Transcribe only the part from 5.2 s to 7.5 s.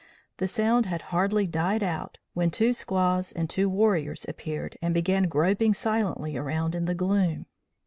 groping silently around in the gloom.